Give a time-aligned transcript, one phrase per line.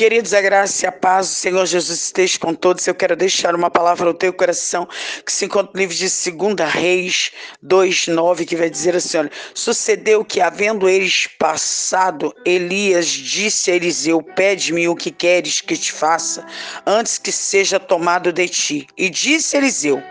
[0.00, 2.86] Queridos, a graça e a paz do Senhor Jesus esteja com todos.
[2.86, 4.88] Eu quero deixar uma palavra ao teu coração
[5.26, 10.24] que se encontra no livro de 2 Reis 2,9, que vai dizer assim: olha, sucedeu
[10.24, 16.46] que, havendo eles passado, Elias disse a Eliseu: Pede-me o que queres que te faça,
[16.86, 18.86] antes que seja tomado de ti.
[18.96, 20.02] E disse Eliseu: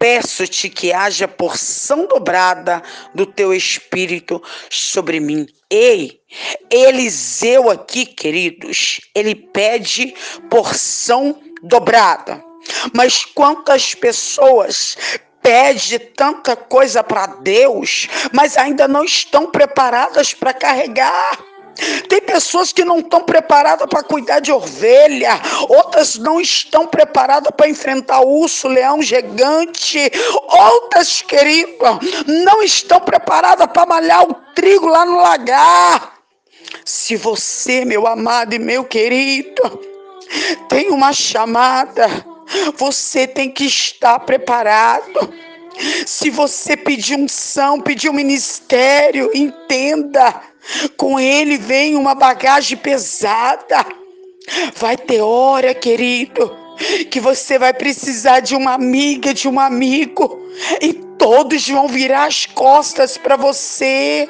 [0.00, 2.82] peço-te que haja porção dobrada
[3.14, 5.46] do teu espírito sobre mim.
[5.68, 6.18] Ei,
[6.70, 10.14] Eliseu aqui, queridos, ele pede
[10.48, 12.42] porção dobrada.
[12.94, 14.96] Mas quantas pessoas
[15.42, 21.49] pede tanta coisa para Deus, mas ainda não estão preparadas para carregar?
[22.08, 27.68] Tem pessoas que não estão preparadas para cuidar de ovelha, outras não estão preparadas para
[27.68, 30.10] enfrentar urso, leão gigante,
[30.48, 36.14] outras, querido, não estão preparadas para malhar o trigo lá no lagar.
[36.84, 39.80] Se você, meu amado e meu querido,
[40.68, 42.08] tem uma chamada,
[42.76, 45.32] você tem que estar preparado.
[46.06, 50.49] Se você pedir unção, pedir um ministério, entenda
[50.96, 53.86] com ele vem uma bagagem pesada.
[54.76, 56.56] Vai ter hora, querido,
[57.10, 60.40] que você vai precisar de uma amiga, de um amigo,
[60.80, 64.28] e todos vão virar as costas para você.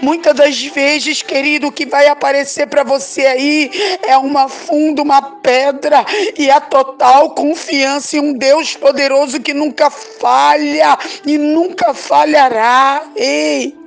[0.00, 3.70] Muitas das vezes, querido, o que vai aparecer para você aí
[4.06, 6.04] é uma funda, uma pedra
[6.38, 13.02] e a total confiança em um Deus poderoso que nunca falha e nunca falhará.
[13.16, 13.83] Ei!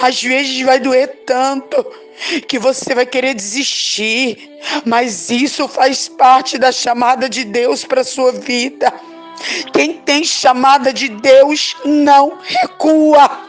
[0.00, 1.84] Às vezes vai doer tanto
[2.46, 4.50] que você vai querer desistir,
[4.84, 8.92] mas isso faz parte da chamada de Deus para sua vida.
[9.72, 13.48] Quem tem chamada de Deus não recua.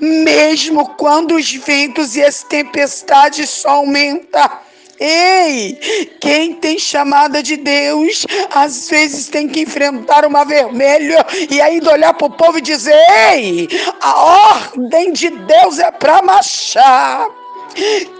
[0.00, 4.65] Mesmo quando os ventos e as tempestades só aumentam.
[4.98, 5.78] Ei,
[6.20, 12.14] quem tem chamada de Deus, às vezes tem que enfrentar uma vermelha e ainda olhar
[12.14, 12.96] para o povo e dizer:
[13.30, 13.68] Ei,
[14.00, 14.20] a
[14.54, 17.26] ordem de Deus é para marchar.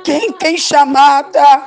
[0.05, 1.63] Quem tem chamada,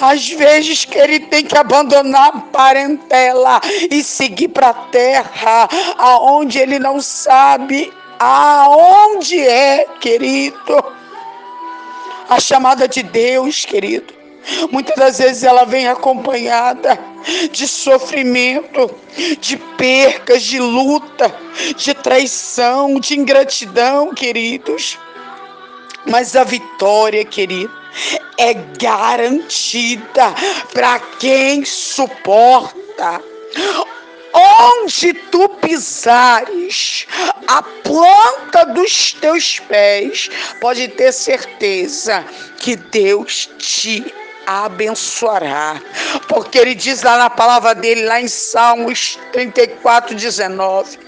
[0.00, 6.58] às vezes que ele tem que abandonar a parentela e seguir para a terra, aonde
[6.58, 10.84] ele não sabe aonde é, querido.
[12.28, 14.19] A chamada de Deus, querido
[14.70, 16.98] Muitas das vezes ela vem acompanhada
[17.50, 18.90] de sofrimento,
[19.38, 21.34] de percas, de luta,
[21.76, 24.98] de traição, de ingratidão, queridos.
[26.06, 27.72] Mas a vitória, querido,
[28.38, 30.34] é garantida
[30.72, 33.22] para quem suporta.
[34.32, 37.06] Onde tu pisares,
[37.46, 40.30] a planta dos teus pés,
[40.60, 42.24] pode ter certeza
[42.58, 44.14] que Deus te
[44.50, 45.80] abençoará.
[46.28, 50.98] Porque ele diz lá na palavra dele, lá em Salmos 34, 19,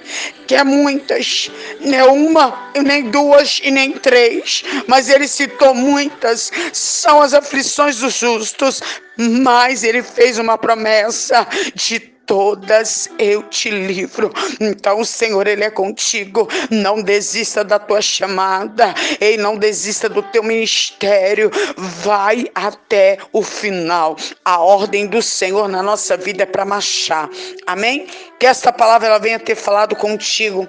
[0.46, 7.20] que é muitas, nem uma, nem duas e nem três, mas ele citou muitas, são
[7.20, 8.80] as aflições dos justos,
[9.16, 14.32] mas ele fez uma promessa de todas eu te livro.
[14.60, 16.48] Então o Senhor, Ele é contigo.
[16.70, 18.94] Não desista da tua chamada.
[19.20, 21.50] Ei, não desista do teu ministério.
[21.76, 24.16] Vai até o final.
[24.44, 27.28] A ordem do Senhor na nossa vida é para marchar.
[27.66, 28.06] Amém?
[28.38, 30.68] Que esta palavra ela venha ter falado contigo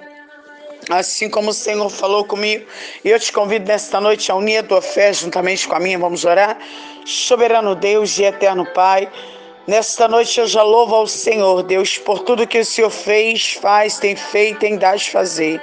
[0.90, 2.66] assim como o Senhor falou comigo.
[3.04, 5.98] E eu te convido nesta noite a unir a tua fé juntamente com a minha.
[5.98, 6.58] Vamos orar.
[7.04, 9.10] Soberano Deus e eterno Pai.
[9.66, 13.98] Nesta noite eu já louvo ao Senhor, Deus, por tudo que o Senhor fez, faz,
[13.98, 15.58] tem feito, tem dado fazer.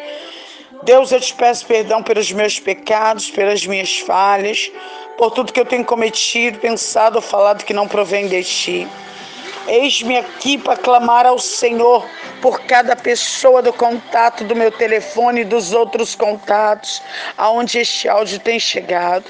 [0.81, 4.71] Deus, eu te peço perdão pelos meus pecados, pelas minhas falhas,
[5.19, 8.87] por tudo que eu tenho cometido, pensado ou falado que não provém de ti.
[9.67, 12.03] Eis-me aqui para clamar ao Senhor
[12.41, 17.03] por cada pessoa do contato do meu telefone e dos outros contatos,
[17.37, 19.25] aonde este áudio tem chegado.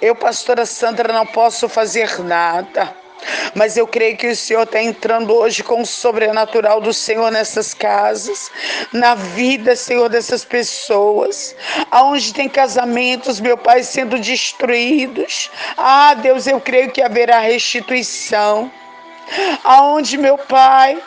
[0.00, 2.96] Eu, pastora Sandra, não posso fazer nada
[3.54, 7.74] mas eu creio que o Senhor está entrando hoje com o sobrenatural do Senhor nessas
[7.74, 8.50] casas,
[8.92, 11.54] na vida, Senhor, dessas pessoas,
[11.90, 15.50] aonde tem casamentos, meu Pai, sendo destruídos.
[15.76, 18.70] Ah, Deus, eu creio que haverá restituição.
[19.62, 20.98] Aonde, meu Pai,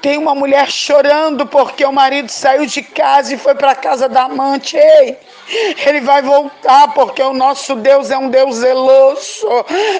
[0.00, 4.08] Tem uma mulher chorando porque o marido saiu de casa e foi para a casa
[4.08, 4.76] da amante.
[4.76, 5.16] Ei,
[5.86, 9.46] ele vai voltar porque o nosso Deus é um Deus zeloso,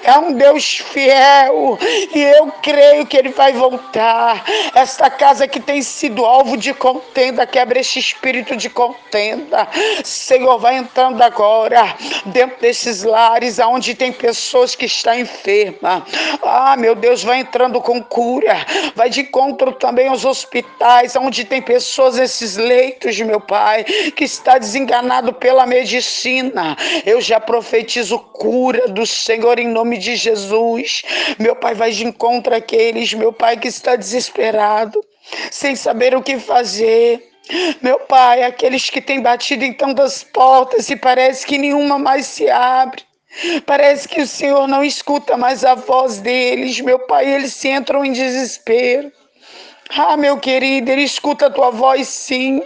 [0.03, 1.79] é um Deus fiel
[2.15, 4.45] e eu creio que ele vai voltar.
[4.75, 9.69] Esta casa que tem sido alvo de contenda, quebra este espírito de contenda.
[10.05, 11.95] Senhor, vai entrando agora
[12.27, 16.03] dentro desses lares aonde tem pessoas que estão enfermas.
[16.43, 18.57] Ah, meu Deus, vai entrando com cura.
[18.95, 24.59] Vai de encontro também aos hospitais, onde tem pessoas nesses leitos, meu Pai, que está
[24.59, 26.77] desenganado pela medicina.
[27.05, 31.03] Eu já profetizo cura do Senhor em nome de Jesus.
[31.39, 35.03] Meu Pai vai de encontro àqueles, meu Pai, que está desesperado,
[35.51, 37.33] sem saber o que fazer.
[37.81, 42.51] Meu Pai, aqueles que têm batido em tantas portas e parece que nenhuma mais se
[42.51, 43.03] abre.
[43.67, 48.05] Parece que o Senhor não escuta mais a voz deles, meu Pai, eles se entram
[48.05, 49.13] em desespero.
[49.91, 52.63] Ah, meu querido, ele escuta a tua voz sim.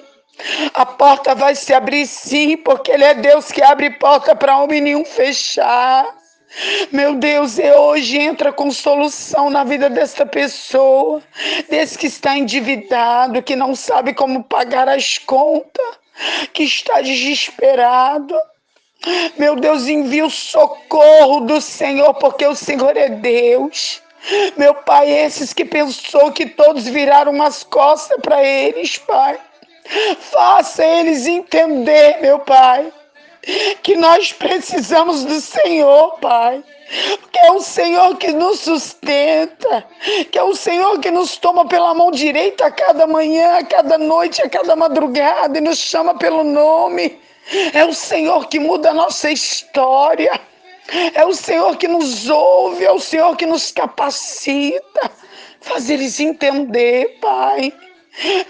[0.72, 4.80] A porta vai se abrir sim, porque Ele é Deus que abre porta para homem
[4.80, 6.06] nenhum fechar.
[6.90, 11.22] Meu Deus, e hoje entra com solução na vida desta pessoa,
[11.68, 15.98] desse que está endividado, que não sabe como pagar as contas,
[16.52, 18.34] que está desesperado.
[19.38, 24.02] Meu Deus, envia o socorro do Senhor, porque o Senhor é Deus.
[24.56, 29.38] Meu Pai, esses que pensou que todos viraram as costas para eles, Pai.
[30.18, 32.92] Faça eles entender, meu Pai,
[33.82, 36.62] que nós precisamos do Senhor, Pai.
[37.30, 39.86] Que é o Senhor que nos sustenta,
[40.30, 43.96] que é o Senhor que nos toma pela mão direita a cada manhã, a cada
[43.96, 47.20] noite, a cada madrugada e nos chama pelo nome.
[47.72, 50.32] É o Senhor que muda a nossa história.
[51.14, 55.10] É o Senhor que nos ouve, é o Senhor que nos capacita.
[55.60, 57.72] Faz eles entender, Pai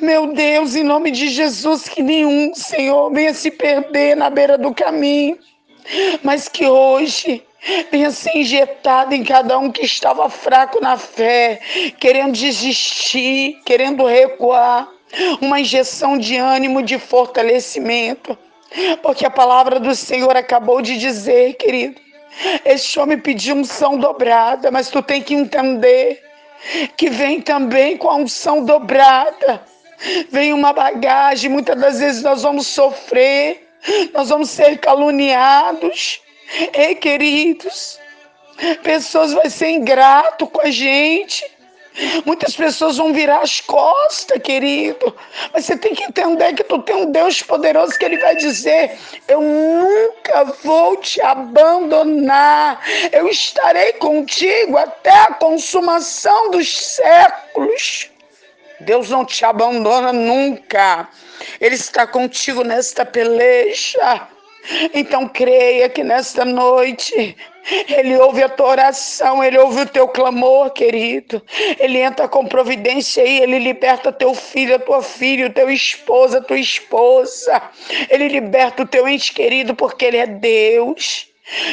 [0.00, 4.74] meu Deus, em nome de Jesus, que nenhum, Senhor, venha se perder na beira do
[4.74, 5.38] caminho,
[6.22, 7.42] mas que hoje
[7.92, 11.60] venha ser injetado em cada um que estava fraco na fé,
[11.98, 14.88] querendo desistir, querendo recuar,
[15.40, 18.38] uma injeção de ânimo, de fortalecimento,
[19.02, 22.00] porque a palavra do Senhor acabou de dizer, querido.
[22.64, 26.22] Este homem pediu unção dobrada, mas tu tem que entender
[26.96, 29.62] que vem também com a unção dobrada.
[30.30, 33.68] Vem uma bagagem, muitas das vezes nós vamos sofrer,
[34.12, 36.20] nós vamos ser caluniados.
[36.72, 37.98] Ei, queridos,
[38.82, 41.44] pessoas vão ser ingrato com a gente.
[42.24, 45.14] Muitas pessoas vão virar as costas, querido.
[45.52, 48.98] Mas você tem que entender que tu tem um Deus poderoso que ele vai dizer:
[49.28, 52.80] Eu nunca vou te abandonar.
[53.12, 58.10] Eu estarei contigo até a consumação dos séculos.
[58.80, 61.08] Deus não te abandona nunca.
[61.60, 64.26] Ele está contigo nesta peleja.
[64.94, 67.36] Então creia que nesta noite
[67.88, 71.42] ele ouve a tua oração, ele ouve o teu clamor, querido.
[71.78, 76.38] Ele entra com providência aí, ele liberta teu filho, a tua filha, o teu esposo,
[76.38, 77.62] a tua esposa.
[78.08, 81.26] Ele liberta o teu ente querido, porque ele é Deus.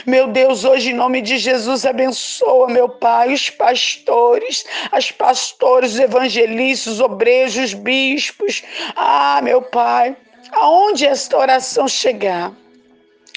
[0.06, 6.00] Meu Deus, hoje em nome de Jesus, abençoa, meu Pai, os pastores, as pastores, os
[6.00, 8.64] evangelistas, os obreiros, os bispos.
[8.96, 10.18] Ah, meu Pai,
[10.52, 12.52] aonde esta oração chegar,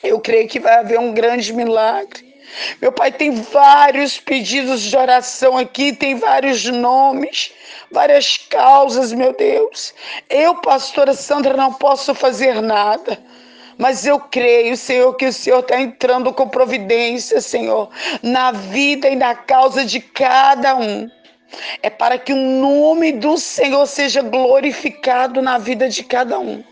[0.03, 2.31] eu creio que vai haver um grande milagre.
[2.81, 7.53] Meu pai tem vários pedidos de oração aqui, tem vários nomes,
[7.91, 9.95] várias causas, meu Deus.
[10.29, 13.19] Eu, pastora Sandra, não posso fazer nada.
[13.79, 17.89] Mas eu creio, Senhor, que o Senhor está entrando com providência, Senhor,
[18.23, 21.11] na vida e na causa de cada um.
[21.83, 26.63] É para que o nome do Senhor seja glorificado na vida de cada um.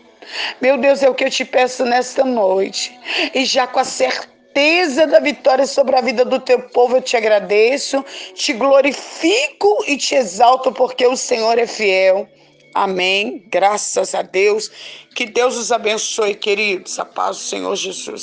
[0.61, 2.97] Meu Deus, é o que eu te peço nesta noite.
[3.33, 7.15] E já com a certeza da vitória sobre a vida do teu povo, eu te
[7.15, 12.27] agradeço, te glorifico e te exalto, porque o Senhor é fiel.
[12.73, 13.43] Amém.
[13.47, 14.71] Graças a Deus.
[15.15, 16.99] Que Deus os abençoe, queridos.
[16.99, 18.17] A paz do Senhor Jesus.